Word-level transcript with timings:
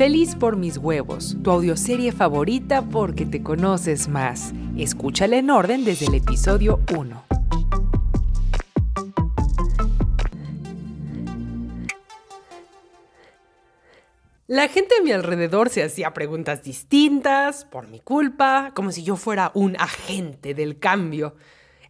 Feliz 0.00 0.34
por 0.34 0.56
mis 0.56 0.78
huevos, 0.78 1.36
tu 1.44 1.50
audioserie 1.50 2.10
favorita 2.10 2.80
porque 2.80 3.26
te 3.26 3.42
conoces 3.42 4.08
más. 4.08 4.54
Escúchala 4.78 5.36
en 5.36 5.50
orden 5.50 5.84
desde 5.84 6.06
el 6.06 6.14
episodio 6.14 6.80
1. 6.96 7.22
La 14.46 14.68
gente 14.68 14.94
a 14.98 15.02
mi 15.02 15.12
alrededor 15.12 15.68
se 15.68 15.82
hacía 15.82 16.14
preguntas 16.14 16.62
distintas, 16.62 17.66
por 17.66 17.86
mi 17.88 18.00
culpa, 18.00 18.72
como 18.74 18.92
si 18.92 19.02
yo 19.02 19.16
fuera 19.16 19.50
un 19.52 19.76
agente 19.78 20.54
del 20.54 20.78
cambio. 20.78 21.34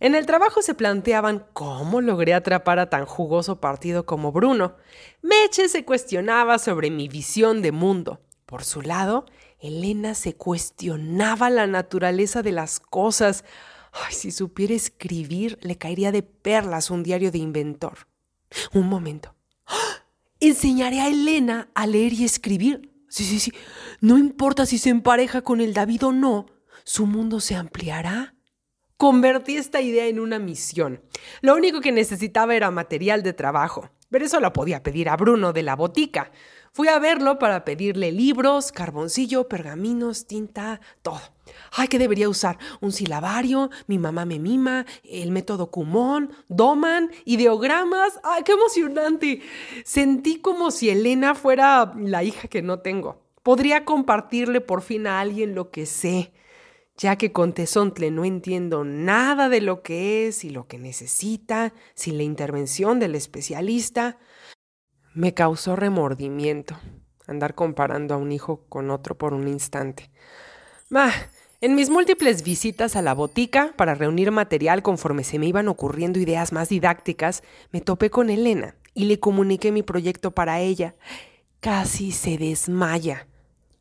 En 0.00 0.14
el 0.14 0.24
trabajo 0.24 0.62
se 0.62 0.74
planteaban 0.74 1.46
cómo 1.52 2.00
logré 2.00 2.32
atrapar 2.32 2.78
a 2.78 2.88
tan 2.88 3.04
jugoso 3.04 3.60
partido 3.60 4.06
como 4.06 4.32
Bruno. 4.32 4.76
Meche 5.20 5.68
se 5.68 5.84
cuestionaba 5.84 6.58
sobre 6.58 6.90
mi 6.90 7.06
visión 7.06 7.60
de 7.60 7.70
mundo. 7.70 8.22
Por 8.46 8.64
su 8.64 8.80
lado, 8.80 9.26
Elena 9.60 10.14
se 10.14 10.34
cuestionaba 10.34 11.50
la 11.50 11.66
naturaleza 11.66 12.42
de 12.42 12.52
las 12.52 12.80
cosas. 12.80 13.44
Ay, 13.92 14.14
si 14.14 14.30
supiera 14.30 14.72
escribir, 14.72 15.58
le 15.60 15.76
caería 15.76 16.12
de 16.12 16.22
perlas 16.22 16.90
un 16.90 17.02
diario 17.02 17.30
de 17.30 17.38
inventor. 17.38 18.08
Un 18.72 18.88
momento. 18.88 19.34
Enseñaré 20.40 21.00
a 21.00 21.08
Elena 21.08 21.68
a 21.74 21.86
leer 21.86 22.14
y 22.14 22.24
escribir. 22.24 22.90
Sí, 23.10 23.24
sí, 23.24 23.38
sí. 23.38 23.52
No 24.00 24.16
importa 24.16 24.64
si 24.64 24.78
se 24.78 24.88
empareja 24.88 25.42
con 25.42 25.60
el 25.60 25.74
David 25.74 26.06
o 26.06 26.12
no, 26.12 26.46
su 26.84 27.04
mundo 27.04 27.40
se 27.40 27.54
ampliará. 27.54 28.34
Convertí 29.00 29.56
esta 29.56 29.80
idea 29.80 30.08
en 30.08 30.20
una 30.20 30.38
misión. 30.38 31.00
Lo 31.40 31.56
único 31.56 31.80
que 31.80 31.90
necesitaba 31.90 32.54
era 32.54 32.70
material 32.70 33.22
de 33.22 33.32
trabajo, 33.32 33.88
pero 34.10 34.26
eso 34.26 34.40
lo 34.40 34.52
podía 34.52 34.82
pedir 34.82 35.08
a 35.08 35.16
Bruno 35.16 35.54
de 35.54 35.62
la 35.62 35.74
botica. 35.74 36.30
Fui 36.74 36.86
a 36.88 36.98
verlo 36.98 37.38
para 37.38 37.64
pedirle 37.64 38.12
libros, 38.12 38.72
carboncillo, 38.72 39.48
pergaminos, 39.48 40.26
tinta, 40.26 40.82
todo. 41.00 41.22
Ay, 41.72 41.88
¿qué 41.88 41.98
debería 41.98 42.28
usar? 42.28 42.58
Un 42.82 42.92
silabario, 42.92 43.70
mi 43.86 43.96
mamá 43.96 44.26
me 44.26 44.38
mima, 44.38 44.84
el 45.02 45.30
método 45.30 45.70
Kumon, 45.70 46.30
Doman, 46.48 47.10
ideogramas. 47.24 48.20
¡Ay, 48.22 48.42
qué 48.44 48.52
emocionante! 48.52 49.40
Sentí 49.82 50.40
como 50.40 50.70
si 50.70 50.90
Elena 50.90 51.34
fuera 51.34 51.94
la 51.96 52.22
hija 52.22 52.48
que 52.48 52.60
no 52.60 52.80
tengo. 52.80 53.22
Podría 53.42 53.86
compartirle 53.86 54.60
por 54.60 54.82
fin 54.82 55.06
a 55.06 55.20
alguien 55.20 55.54
lo 55.54 55.70
que 55.70 55.86
sé 55.86 56.34
ya 57.00 57.16
que 57.16 57.32
con 57.32 57.54
Tezontle 57.54 58.10
no 58.10 58.26
entiendo 58.26 58.84
nada 58.84 59.48
de 59.48 59.62
lo 59.62 59.82
que 59.82 60.28
es 60.28 60.44
y 60.44 60.50
lo 60.50 60.66
que 60.66 60.78
necesita, 60.78 61.72
sin 61.94 62.18
la 62.18 62.24
intervención 62.24 63.00
del 63.00 63.14
especialista, 63.14 64.18
me 65.14 65.32
causó 65.32 65.76
remordimiento 65.76 66.76
andar 67.26 67.54
comparando 67.54 68.14
a 68.14 68.18
un 68.18 68.32
hijo 68.32 68.66
con 68.68 68.90
otro 68.90 69.16
por 69.16 69.32
un 69.32 69.48
instante. 69.48 70.10
Bah, 70.90 71.12
en 71.62 71.74
mis 71.74 71.88
múltiples 71.88 72.42
visitas 72.42 72.96
a 72.96 73.02
la 73.02 73.14
botica 73.14 73.72
para 73.78 73.94
reunir 73.94 74.30
material 74.30 74.82
conforme 74.82 75.24
se 75.24 75.38
me 75.38 75.46
iban 75.46 75.68
ocurriendo 75.68 76.18
ideas 76.18 76.52
más 76.52 76.68
didácticas, 76.68 77.42
me 77.72 77.80
topé 77.80 78.10
con 78.10 78.28
Elena 78.28 78.74
y 78.92 79.06
le 79.06 79.18
comuniqué 79.18 79.72
mi 79.72 79.82
proyecto 79.82 80.32
para 80.32 80.60
ella. 80.60 80.96
Casi 81.60 82.12
se 82.12 82.36
desmaya. 82.36 83.26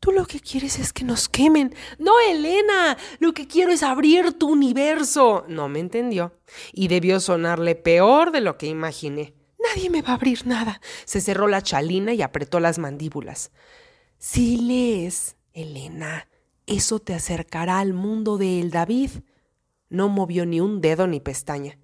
Tú 0.00 0.12
lo 0.12 0.24
que 0.24 0.40
quieres 0.40 0.78
es 0.78 0.94
que 0.94 1.04
nos 1.04 1.28
quemen. 1.28 1.74
No, 1.98 2.12
Elena, 2.20 2.96
lo 3.18 3.34
que 3.34 3.46
quiero 3.46 3.70
es 3.70 3.82
abrir 3.82 4.32
tu 4.32 4.48
universo. 4.48 5.44
No 5.46 5.68
me 5.68 5.78
entendió. 5.78 6.32
Y 6.72 6.88
debió 6.88 7.20
sonarle 7.20 7.74
peor 7.74 8.32
de 8.32 8.40
lo 8.40 8.56
que 8.56 8.66
imaginé. 8.66 9.34
Nadie 9.58 9.90
me 9.90 10.00
va 10.00 10.12
a 10.12 10.14
abrir 10.14 10.46
nada. 10.46 10.80
Se 11.04 11.20
cerró 11.20 11.48
la 11.48 11.60
chalina 11.60 12.14
y 12.14 12.22
apretó 12.22 12.60
las 12.60 12.78
mandíbulas. 12.78 13.52
Si 14.16 14.56
lees, 14.56 15.36
Elena, 15.52 16.28
eso 16.66 16.98
te 16.98 17.12
acercará 17.12 17.78
al 17.78 17.92
mundo 17.92 18.38
de 18.38 18.58
el 18.58 18.70
David. 18.70 19.10
No 19.90 20.08
movió 20.08 20.46
ni 20.46 20.60
un 20.60 20.80
dedo 20.80 21.06
ni 21.08 21.20
pestaña. 21.20 21.78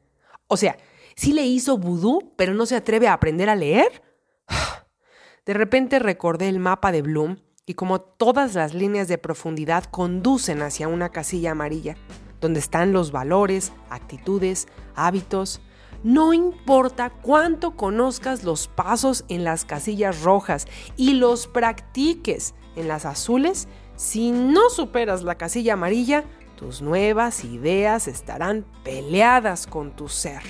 O 0.46 0.56
sea, 0.56 0.78
sí 1.16 1.34
le 1.34 1.44
hizo 1.44 1.76
vudú, 1.76 2.32
pero 2.36 2.54
no 2.54 2.64
se 2.64 2.76
atreve 2.76 3.08
a 3.08 3.12
aprender 3.12 3.50
a 3.50 3.56
leer. 3.56 4.02
De 5.44 5.52
repente 5.52 5.98
recordé 5.98 6.48
el 6.48 6.58
mapa 6.58 6.92
de 6.92 7.02
Bloom 7.02 7.45
y 7.66 7.74
como 7.74 8.00
todas 8.00 8.54
las 8.54 8.74
líneas 8.74 9.08
de 9.08 9.18
profundidad 9.18 9.84
conducen 9.84 10.62
hacia 10.62 10.86
una 10.86 11.10
casilla 11.10 11.50
amarilla, 11.50 11.96
donde 12.40 12.60
están 12.60 12.92
los 12.92 13.10
valores, 13.10 13.72
actitudes, 13.90 14.68
hábitos. 14.94 15.60
No 16.04 16.32
importa 16.32 17.10
cuánto 17.10 17.76
conozcas 17.76 18.44
los 18.44 18.68
pasos 18.68 19.24
en 19.28 19.42
las 19.42 19.64
casillas 19.64 20.22
rojas 20.22 20.66
y 20.96 21.14
los 21.14 21.48
practiques 21.48 22.54
en 22.76 22.86
las 22.86 23.04
azules, 23.04 23.66
si 23.96 24.30
no 24.30 24.70
superas 24.70 25.22
la 25.22 25.36
casilla 25.36 25.72
amarilla, 25.72 26.24
tus 26.54 26.82
nuevas 26.82 27.44
ideas 27.44 28.06
estarán 28.06 28.64
peleadas 28.84 29.66
con 29.66 29.96
tu 29.96 30.08
ser. 30.08 30.42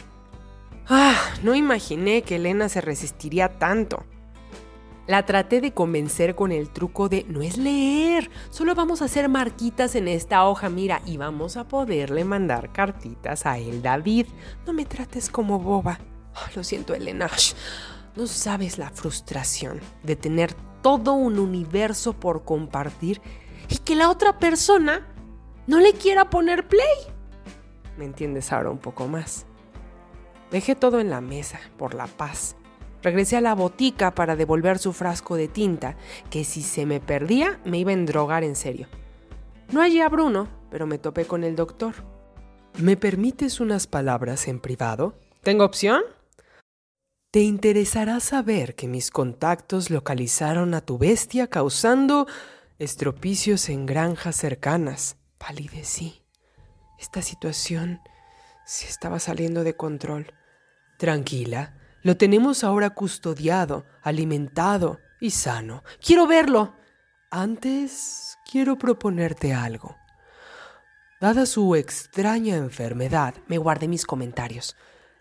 Ah, 0.88 1.16
no 1.42 1.54
imaginé 1.54 2.22
que 2.22 2.36
Elena 2.36 2.68
se 2.68 2.80
resistiría 2.80 3.58
tanto. 3.58 4.04
La 5.06 5.24
traté 5.24 5.60
de 5.60 5.72
convencer 5.72 6.34
con 6.34 6.50
el 6.50 6.70
truco 6.70 7.08
de 7.08 7.24
no 7.28 7.40
es 7.40 7.58
leer, 7.58 8.28
solo 8.50 8.74
vamos 8.74 9.02
a 9.02 9.04
hacer 9.04 9.28
marquitas 9.28 9.94
en 9.94 10.08
esta 10.08 10.44
hoja, 10.44 10.68
mira, 10.68 11.00
y 11.06 11.16
vamos 11.16 11.56
a 11.56 11.68
poderle 11.68 12.24
mandar 12.24 12.72
cartitas 12.72 13.46
a 13.46 13.58
él, 13.58 13.82
David. 13.82 14.26
No 14.66 14.72
me 14.72 14.84
trates 14.84 15.30
como 15.30 15.60
boba. 15.60 16.00
lo 16.56 16.64
siento, 16.64 16.92
Elena. 16.94 17.30
No 18.16 18.26
sabes 18.26 18.78
la 18.78 18.90
frustración 18.90 19.80
de 20.02 20.16
tener 20.16 20.54
todo 20.82 21.12
un 21.12 21.38
universo 21.38 22.14
por 22.14 22.44
compartir 22.44 23.20
y 23.68 23.78
que 23.78 23.94
la 23.94 24.10
otra 24.10 24.38
persona 24.38 25.06
no 25.68 25.78
le 25.78 25.92
quiera 25.92 26.30
poner 26.30 26.66
play. 26.66 26.96
¿Me 27.96 28.06
entiendes 28.06 28.52
ahora 28.52 28.70
un 28.70 28.78
poco 28.78 29.06
más? 29.06 29.46
Dejé 30.50 30.74
todo 30.74 30.98
en 30.98 31.10
la 31.10 31.20
mesa 31.20 31.60
por 31.76 31.94
la 31.94 32.06
paz 32.06 32.56
Regresé 33.06 33.36
a 33.36 33.40
la 33.40 33.54
botica 33.54 34.16
para 34.16 34.34
devolver 34.34 34.80
su 34.80 34.92
frasco 34.92 35.36
de 35.36 35.46
tinta, 35.46 35.94
que 36.28 36.42
si 36.42 36.60
se 36.60 36.86
me 36.86 36.98
perdía 36.98 37.60
me 37.64 37.78
iba 37.78 37.92
a 37.92 37.94
endrogar 37.94 38.42
en 38.42 38.56
serio. 38.56 38.88
No 39.70 39.80
hallé 39.80 40.02
a 40.02 40.08
Bruno, 40.08 40.48
pero 40.72 40.88
me 40.88 40.98
topé 40.98 41.24
con 41.24 41.44
el 41.44 41.54
doctor. 41.54 41.94
¿Me 42.78 42.96
permites 42.96 43.60
unas 43.60 43.86
palabras 43.86 44.48
en 44.48 44.58
privado? 44.58 45.14
¿Tengo 45.44 45.64
opción? 45.64 46.02
Te 47.30 47.42
interesará 47.42 48.18
saber 48.18 48.74
que 48.74 48.88
mis 48.88 49.12
contactos 49.12 49.88
localizaron 49.88 50.74
a 50.74 50.80
tu 50.80 50.98
bestia 50.98 51.46
causando 51.46 52.26
estropicios 52.80 53.68
en 53.68 53.86
granjas 53.86 54.34
cercanas. 54.34 55.16
Palidecí. 55.38 56.24
Esta 56.98 57.22
situación 57.22 58.00
se 58.64 58.88
estaba 58.88 59.20
saliendo 59.20 59.62
de 59.62 59.76
control. 59.76 60.32
Tranquila, 60.98 61.85
lo 62.06 62.16
tenemos 62.16 62.62
ahora 62.62 62.90
custodiado, 62.90 63.84
alimentado 64.00 65.00
y 65.18 65.32
sano. 65.32 65.82
Quiero 66.00 66.28
verlo. 66.28 66.76
Antes, 67.32 68.38
quiero 68.48 68.78
proponerte 68.78 69.52
algo. 69.52 69.96
Dada 71.20 71.46
su 71.46 71.74
extraña 71.74 72.54
enfermedad, 72.54 73.34
me 73.48 73.58
guardé 73.58 73.88
mis 73.88 74.06
comentarios. 74.06 74.76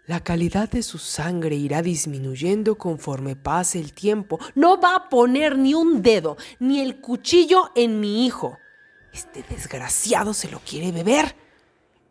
La 0.06 0.20
calidad 0.20 0.70
de 0.70 0.84
su 0.84 1.00
sangre 1.00 1.56
irá 1.56 1.82
disminuyendo 1.82 2.78
conforme 2.78 3.36
pase 3.36 3.80
el 3.80 3.92
tiempo. 3.92 4.38
No 4.54 4.80
va 4.80 4.96
a 4.96 5.10
poner 5.10 5.58
ni 5.58 5.74
un 5.74 6.04
dedo, 6.04 6.38
ni 6.60 6.82
el 6.82 7.02
cuchillo 7.02 7.72
en 7.74 8.00
mi 8.00 8.28
hijo. 8.28 8.60
Este 9.12 9.44
desgraciado 9.50 10.36
se 10.36 10.52
lo 10.52 10.60
quiere 10.60 10.92
beber. 10.92 11.36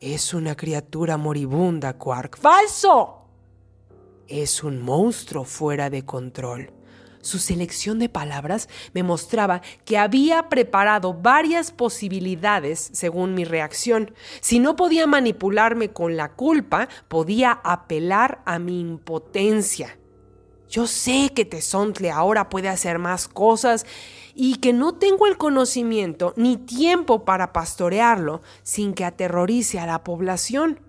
Es 0.00 0.34
una 0.34 0.56
criatura 0.56 1.16
moribunda, 1.16 1.96
Quark. 1.96 2.38
¡Falso! 2.38 3.23
Es 4.28 4.64
un 4.64 4.80
monstruo 4.80 5.44
fuera 5.44 5.90
de 5.90 6.04
control. 6.04 6.70
Su 7.20 7.38
selección 7.38 7.98
de 7.98 8.08
palabras 8.08 8.68
me 8.92 9.02
mostraba 9.02 9.62
que 9.84 9.98
había 9.98 10.48
preparado 10.48 11.14
varias 11.14 11.72
posibilidades 11.72 12.90
según 12.92 13.34
mi 13.34 13.44
reacción. 13.44 14.14
Si 14.40 14.58
no 14.58 14.76
podía 14.76 15.06
manipularme 15.06 15.90
con 15.90 16.16
la 16.16 16.32
culpa, 16.32 16.88
podía 17.08 17.52
apelar 17.64 18.42
a 18.44 18.58
mi 18.58 18.80
impotencia. 18.80 19.98
Yo 20.68 20.86
sé 20.86 21.30
que 21.34 21.44
Tesontle 21.44 22.10
ahora 22.10 22.48
puede 22.48 22.68
hacer 22.68 22.98
más 22.98 23.28
cosas 23.28 23.86
y 24.34 24.56
que 24.56 24.72
no 24.72 24.94
tengo 24.94 25.26
el 25.26 25.36
conocimiento 25.36 26.34
ni 26.36 26.56
tiempo 26.56 27.24
para 27.24 27.52
pastorearlo 27.52 28.42
sin 28.62 28.92
que 28.92 29.04
aterrorice 29.04 29.78
a 29.78 29.86
la 29.86 30.02
población. 30.02 30.80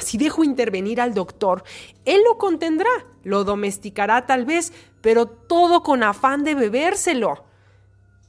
Si 0.00 0.18
dejo 0.18 0.44
intervenir 0.44 1.00
al 1.00 1.14
doctor, 1.14 1.64
él 2.04 2.22
lo 2.26 2.38
contendrá, 2.38 2.88
lo 3.22 3.44
domesticará 3.44 4.26
tal 4.26 4.44
vez, 4.44 4.72
pero 5.00 5.26
todo 5.26 5.82
con 5.82 6.02
afán 6.02 6.44
de 6.44 6.54
bebérselo. 6.54 7.44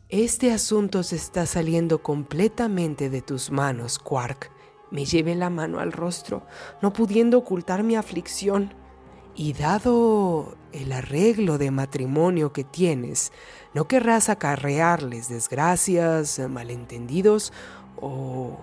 Este 0.09 0.51
asunto 0.51 1.03
se 1.03 1.15
está 1.15 1.45
saliendo 1.45 2.01
completamente 2.01 3.09
de 3.09 3.21
tus 3.21 3.51
manos, 3.51 4.00
Quark. 4.00 4.51
Me 4.91 5.06
llevé 5.06 5.36
la 5.36 5.51
mano 5.51 5.80
al 5.80 5.91
rostro, 5.91 6.47
no 6.81 6.94
pudiendo 6.94 7.38
ocultar 7.38 7.83
mi 7.83 7.95
aflicción. 7.95 8.74
Y 9.35 9.53
dado 9.53 10.57
el 10.74 10.92
arreglo 10.92 11.57
de 11.57 11.71
matrimonio 11.71 12.51
que 12.51 12.63
tienes, 12.63 13.31
no 13.74 13.88
querrás 13.88 14.30
acarrearles 14.30 15.30
desgracias, 15.30 16.39
malentendidos 16.50 17.53
o 18.01 18.57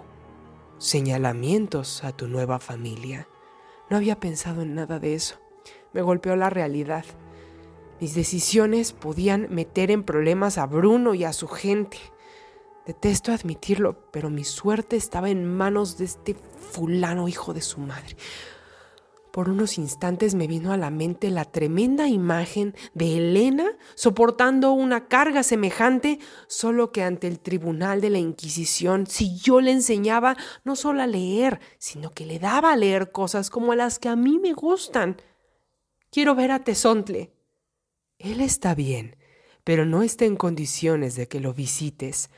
señalamientos 0.78 2.04
a 2.04 2.12
tu 2.12 2.28
nueva 2.28 2.58
familia. 2.58 3.28
No 3.88 3.96
había 3.96 4.20
pensado 4.20 4.62
en 4.62 4.74
nada 4.74 4.98
de 4.98 5.14
eso. 5.14 5.36
Me 5.92 6.02
golpeó 6.02 6.36
la 6.36 6.50
realidad. 6.50 7.04
Mis 8.00 8.14
decisiones 8.14 8.92
podían 8.92 9.46
meter 9.50 9.90
en 9.90 10.02
problemas 10.02 10.58
a 10.58 10.66
Bruno 10.66 11.14
y 11.14 11.24
a 11.24 11.32
su 11.32 11.48
gente. 11.48 11.98
Detesto 12.84 13.32
admitirlo, 13.32 14.10
pero 14.10 14.30
mi 14.30 14.44
suerte 14.44 14.96
estaba 14.96 15.30
en 15.30 15.44
manos 15.44 15.98
de 15.98 16.04
este 16.04 16.34
fulano 16.34 17.26
hijo 17.26 17.54
de 17.54 17.62
su 17.62 17.80
madre. 17.80 18.16
Por 19.36 19.50
unos 19.50 19.76
instantes 19.76 20.34
me 20.34 20.46
vino 20.46 20.72
a 20.72 20.78
la 20.78 20.88
mente 20.88 21.28
la 21.28 21.44
tremenda 21.44 22.08
imagen 22.08 22.74
de 22.94 23.18
Elena 23.18 23.66
soportando 23.94 24.72
una 24.72 25.08
carga 25.08 25.42
semejante, 25.42 26.20
solo 26.46 26.90
que 26.90 27.02
ante 27.02 27.26
el 27.26 27.38
tribunal 27.38 28.00
de 28.00 28.08
la 28.08 28.18
Inquisición, 28.18 29.06
si 29.06 29.36
yo 29.36 29.60
le 29.60 29.72
enseñaba 29.72 30.38
no 30.64 30.74
solo 30.74 31.02
a 31.02 31.06
leer, 31.06 31.60
sino 31.76 32.14
que 32.14 32.24
le 32.24 32.38
daba 32.38 32.72
a 32.72 32.76
leer 32.76 33.12
cosas 33.12 33.50
como 33.50 33.74
las 33.74 33.98
que 33.98 34.08
a 34.08 34.16
mí 34.16 34.38
me 34.38 34.54
gustan. 34.54 35.20
Quiero 36.10 36.34
ver 36.34 36.50
a 36.50 36.64
Tesontle. 36.64 37.30
Él 38.16 38.40
está 38.40 38.74
bien, 38.74 39.16
pero 39.64 39.84
no 39.84 40.02
está 40.02 40.24
en 40.24 40.36
condiciones 40.36 41.14
de 41.14 41.28
que 41.28 41.40
lo 41.40 41.52
visites. 41.52 42.30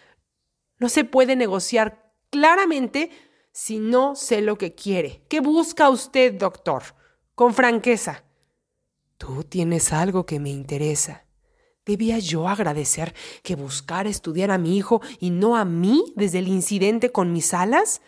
No 0.80 0.88
se 0.88 1.04
puede 1.04 1.36
negociar 1.36 2.12
claramente 2.30 3.12
si 3.58 3.80
no 3.80 4.14
sé 4.14 4.40
lo 4.40 4.56
que 4.56 4.76
quiere. 4.76 5.20
¿Qué 5.28 5.40
busca 5.40 5.90
usted, 5.90 6.32
doctor? 6.32 6.84
Con 7.34 7.54
franqueza. 7.54 8.22
Tú 9.16 9.42
tienes 9.42 9.92
algo 9.92 10.26
que 10.26 10.38
me 10.38 10.48
interesa. 10.48 11.26
¿Debía 11.84 12.20
yo 12.20 12.46
agradecer 12.46 13.16
que 13.42 13.56
buscara 13.56 14.08
estudiar 14.08 14.52
a 14.52 14.58
mi 14.58 14.76
hijo 14.76 15.02
y 15.18 15.30
no 15.30 15.56
a 15.56 15.64
mí 15.64 16.04
desde 16.14 16.38
el 16.38 16.46
incidente 16.46 17.10
con 17.10 17.32
mis 17.32 17.52
alas? 17.52 18.00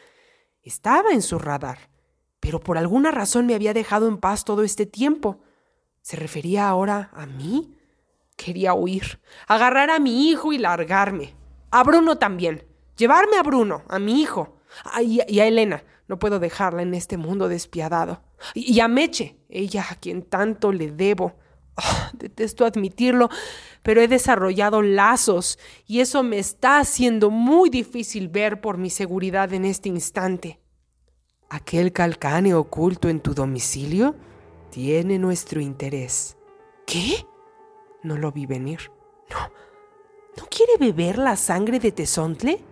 Estaba 0.62 1.10
en 1.10 1.20
su 1.20 1.36
radar, 1.40 1.90
pero 2.38 2.60
por 2.60 2.78
alguna 2.78 3.10
razón 3.10 3.46
me 3.46 3.56
había 3.56 3.74
dejado 3.74 4.06
en 4.06 4.18
paz 4.18 4.44
todo 4.44 4.62
este 4.62 4.86
tiempo. 4.86 5.40
¿Se 6.00 6.14
refería 6.14 6.68
ahora 6.68 7.10
a 7.12 7.26
mí? 7.26 7.76
Quería 8.36 8.72
huir, 8.72 9.20
agarrar 9.48 9.90
a 9.90 9.98
mi 9.98 10.28
hijo 10.28 10.52
y 10.52 10.58
largarme. 10.58 11.34
A 11.72 11.82
Bruno 11.82 12.18
también. 12.18 12.68
Llevarme 12.96 13.36
a 13.36 13.42
Bruno, 13.42 13.82
a 13.88 13.98
mi 13.98 14.22
hijo. 14.22 14.59
Y 15.02 15.40
a 15.40 15.46
Elena. 15.46 15.84
No 16.10 16.18
puedo 16.18 16.40
dejarla 16.40 16.82
en 16.82 16.92
este 16.94 17.16
mundo 17.16 17.48
despiadado. 17.48 18.20
Y, 18.52 18.80
a 18.80 18.88
Meche, 18.88 19.36
ella 19.48 19.86
a 19.88 19.94
quien 19.94 20.22
tanto 20.22 20.72
le 20.72 20.90
debo. 20.90 21.34
Ah, 21.76 22.10
detesto 22.14 22.66
admitirlo, 22.66 23.28
pero 23.84 24.02
he 24.02 24.08
desarrollado 24.08 24.82
lazos 24.82 25.56
y 25.86 26.00
eso 26.00 26.24
me 26.24 26.40
está 26.40 26.78
haciendo 26.78 27.30
muy 27.30 27.70
difícil 27.70 28.28
ver 28.28 28.60
por 28.60 28.76
mi 28.76 28.90
seguridad 28.90 29.52
en 29.52 29.64
este 29.64 29.88
instante. 29.88 30.58
¿Aquel 31.48 31.92
calcáneo 31.92 32.58
oculto 32.58 33.08
en 33.08 33.20
tu 33.20 33.32
domicilio? 33.32 34.16
Tiene 34.70 35.16
nuestro 35.18 35.60
interés. 35.60 36.36
¿Qué? 36.86 37.24
No 38.02 38.16
lo 38.16 38.32
vi 38.32 38.46
venir. 38.46 38.90
No. 39.30 39.52
¿No 40.36 40.48
quiere 40.50 40.72
beber 40.78 41.18
la 41.18 41.36
sangre 41.36 41.78
de 41.78 41.92
Tesontle? 41.92 42.64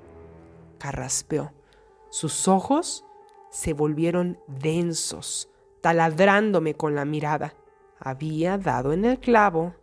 Carraspeó. 0.79 1.53
Sus 2.11 2.49
ojos 2.49 3.05
se 3.51 3.73
volvieron 3.73 4.39
densos, 4.47 5.51
taladrándome 5.81 6.75
con 6.75 6.95
la 6.95 7.05
mirada. 7.05 7.55
Había 7.99 8.59
dado 8.59 8.93
en 8.93 9.05
el 9.05 9.19
clavo. 9.19 9.75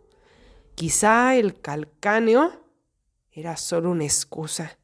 Quizá 0.74 1.36
el 1.36 1.60
calcáneo 1.60 2.50
era 3.30 3.56
solo 3.56 3.90
una 3.90 4.04
excusa. 4.04 4.78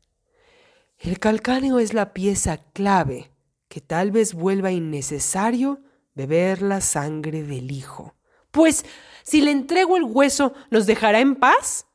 El 0.98 1.18
calcáneo 1.18 1.78
es 1.78 1.94
la 1.94 2.12
pieza 2.12 2.58
clave 2.72 3.32
que 3.68 3.80
tal 3.80 4.10
vez 4.10 4.34
vuelva 4.34 4.70
innecesario 4.70 5.80
beber 6.14 6.62
la 6.62 6.80
sangre 6.80 7.42
del 7.42 7.72
hijo. 7.72 8.14
Pues, 8.50 8.84
si 9.22 9.40
le 9.40 9.50
entrego 9.50 9.96
el 9.96 10.04
hueso, 10.04 10.52
¿nos 10.70 10.86
dejará 10.86 11.20
en 11.20 11.36
paz? 11.36 11.86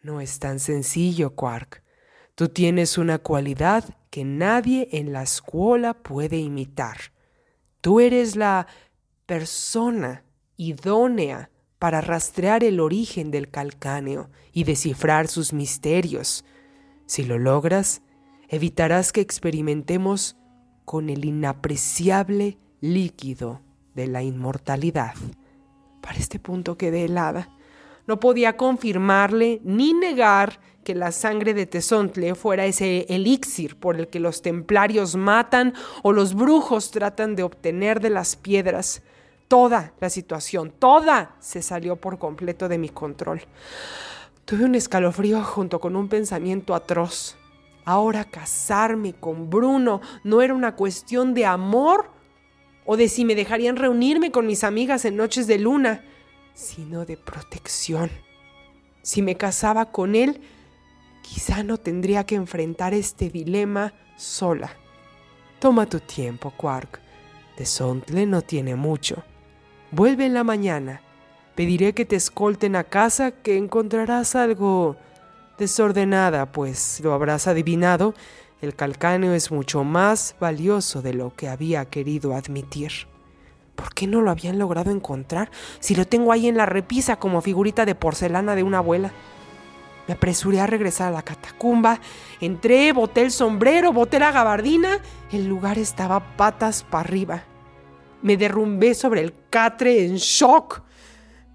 No 0.00 0.20
es 0.20 0.40
tan 0.40 0.58
sencillo, 0.58 1.34
Quark. 1.36 1.81
Tú 2.34 2.48
tienes 2.48 2.96
una 2.96 3.18
cualidad 3.18 3.84
que 4.10 4.24
nadie 4.24 4.88
en 4.92 5.12
la 5.12 5.22
escuela 5.22 5.94
puede 5.94 6.38
imitar. 6.38 6.96
Tú 7.80 8.00
eres 8.00 8.36
la 8.36 8.66
persona 9.26 10.24
idónea 10.56 11.50
para 11.78 12.00
rastrear 12.00 12.64
el 12.64 12.80
origen 12.80 13.30
del 13.30 13.50
calcáneo 13.50 14.30
y 14.52 14.64
descifrar 14.64 15.28
sus 15.28 15.52
misterios. 15.52 16.44
Si 17.06 17.24
lo 17.24 17.38
logras, 17.38 18.02
evitarás 18.48 19.12
que 19.12 19.20
experimentemos 19.20 20.36
con 20.84 21.10
el 21.10 21.24
inapreciable 21.24 22.58
líquido 22.80 23.60
de 23.94 24.06
la 24.06 24.22
inmortalidad. 24.22 25.14
Para 26.00 26.18
este 26.18 26.38
punto 26.38 26.78
quedé 26.78 27.04
helada. 27.04 27.48
No 28.06 28.20
podía 28.20 28.56
confirmarle 28.56 29.60
ni 29.64 29.92
negar 29.92 30.60
que 30.82 30.94
la 30.94 31.12
sangre 31.12 31.54
de 31.54 31.66
Tesontle 31.66 32.34
fuera 32.34 32.66
ese 32.66 33.06
elixir 33.08 33.76
por 33.76 33.96
el 33.96 34.08
que 34.08 34.20
los 34.20 34.42
templarios 34.42 35.16
matan 35.16 35.74
o 36.02 36.12
los 36.12 36.34
brujos 36.34 36.90
tratan 36.90 37.36
de 37.36 37.42
obtener 37.42 38.00
de 38.00 38.10
las 38.10 38.36
piedras. 38.36 39.02
Toda 39.48 39.92
la 40.00 40.10
situación, 40.10 40.72
toda 40.78 41.36
se 41.40 41.62
salió 41.62 41.96
por 41.96 42.18
completo 42.18 42.68
de 42.68 42.78
mi 42.78 42.88
control. 42.88 43.42
Tuve 44.44 44.64
un 44.64 44.74
escalofrío 44.74 45.42
junto 45.44 45.80
con 45.80 45.94
un 45.94 46.08
pensamiento 46.08 46.74
atroz. 46.74 47.36
Ahora 47.84 48.24
casarme 48.24 49.12
con 49.12 49.50
Bruno 49.50 50.00
no 50.24 50.40
era 50.42 50.54
una 50.54 50.74
cuestión 50.74 51.34
de 51.34 51.46
amor 51.46 52.10
o 52.84 52.96
de 52.96 53.08
si 53.08 53.24
me 53.24 53.34
dejarían 53.34 53.76
reunirme 53.76 54.30
con 54.30 54.46
mis 54.46 54.64
amigas 54.64 55.04
en 55.04 55.16
noches 55.16 55.46
de 55.46 55.58
luna, 55.58 56.04
sino 56.54 57.04
de 57.04 57.16
protección. 57.16 58.10
Si 59.02 59.22
me 59.22 59.36
casaba 59.36 59.90
con 59.90 60.14
él, 60.14 60.40
quizá 61.22 61.62
no 61.62 61.78
tendría 61.78 62.24
que 62.24 62.34
enfrentar 62.34 62.94
este 62.94 63.30
dilema 63.30 63.94
sola. 64.16 64.70
Toma 65.58 65.86
tu 65.86 66.00
tiempo, 66.00 66.52
Quark. 66.56 67.00
De 67.56 67.64
Sontle 67.64 68.26
no 68.26 68.42
tiene 68.42 68.76
mucho. 68.76 69.22
Vuelve 69.90 70.26
en 70.26 70.34
la 70.34 70.44
mañana. 70.44 71.00
Pediré 71.54 71.92
que 71.92 72.04
te 72.04 72.16
escolten 72.16 72.76
a 72.76 72.84
casa, 72.84 73.30
que 73.30 73.56
encontrarás 73.56 74.34
algo 74.34 74.96
desordenada, 75.58 76.50
pues 76.50 77.00
lo 77.00 77.12
habrás 77.12 77.46
adivinado, 77.46 78.14
el 78.60 78.74
calcáneo 78.74 79.34
es 79.34 79.50
mucho 79.50 79.84
más 79.84 80.34
valioso 80.40 81.02
de 81.02 81.14
lo 81.14 81.34
que 81.34 81.48
había 81.48 81.84
querido 81.84 82.34
admitir. 82.34 82.92
¿Por 83.74 83.92
qué 83.92 84.06
no 84.06 84.20
lo 84.20 84.30
habían 84.30 84.58
logrado 84.58 84.90
encontrar 84.90 85.50
si 85.80 85.94
lo 85.94 86.06
tengo 86.06 86.32
ahí 86.32 86.46
en 86.46 86.56
la 86.56 86.66
repisa 86.66 87.16
como 87.16 87.40
figurita 87.40 87.84
de 87.84 87.94
porcelana 87.94 88.54
de 88.54 88.62
una 88.62 88.78
abuela? 88.78 89.12
Me 90.08 90.14
apresuré 90.14 90.60
a 90.60 90.66
regresar 90.66 91.08
a 91.08 91.16
la 91.16 91.22
catacumba, 91.22 92.00
entré, 92.40 92.92
boté 92.92 93.22
el 93.22 93.30
sombrero, 93.30 93.92
boté 93.92 94.18
la 94.18 94.32
gabardina, 94.32 95.00
el 95.30 95.46
lugar 95.46 95.78
estaba 95.78 96.36
patas 96.36 96.82
para 96.82 97.08
arriba. 97.08 97.44
Me 98.20 98.36
derrumbé 98.36 98.94
sobre 98.94 99.20
el 99.20 99.34
catre 99.50 100.04
en 100.04 100.16
shock. 100.16 100.82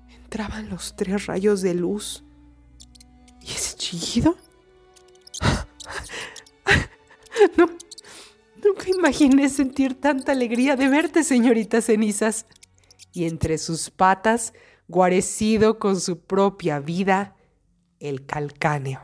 Entraban 0.09 0.69
los 0.69 0.95
tres 0.95 1.25
rayos 1.25 1.61
de 1.61 1.73
luz. 1.73 2.23
¿Y 3.41 3.51
ese 3.51 3.75
chillido? 3.77 4.35
No, 7.55 7.69
nunca 8.63 8.89
imaginé 8.89 9.47
sentir 9.47 9.99
tanta 9.99 10.31
alegría 10.31 10.75
de 10.75 10.89
verte, 10.89 11.23
señorita 11.23 11.81
Cenizas. 11.81 12.47
Y 13.13 13.25
entre 13.25 13.57
sus 13.59 13.89
patas, 13.89 14.53
guarecido 14.87 15.79
con 15.79 15.99
su 15.99 16.19
propia 16.19 16.79
vida, 16.79 17.36
el 17.99 18.25
calcáneo. 18.25 19.01